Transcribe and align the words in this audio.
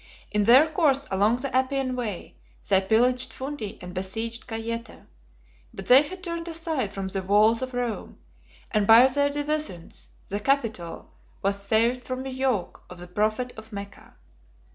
In 0.31 0.45
their 0.45 0.67
course 0.67 1.05
along 1.11 1.35
the 1.37 1.55
Appian 1.55 1.95
way, 1.95 2.35
they 2.67 2.81
pillaged 2.81 3.31
Fundi 3.31 3.77
and 3.83 3.93
besieged 3.93 4.47
Gayeta; 4.47 5.05
but 5.75 5.85
they 5.85 6.01
had 6.01 6.23
turned 6.23 6.47
aside 6.47 6.91
from 6.91 7.09
the 7.09 7.21
walls 7.21 7.61
of 7.61 7.75
Rome, 7.75 8.17
and 8.71 8.87
by 8.87 9.05
their 9.05 9.29
divisions, 9.29 10.07
the 10.27 10.39
Capitol 10.39 11.11
was 11.43 11.61
saved 11.61 12.03
from 12.03 12.23
the 12.23 12.31
yoke 12.31 12.81
of 12.89 12.97
the 12.97 13.05
prophet 13.05 13.53
of 13.55 13.71
Mecca. 13.71 14.15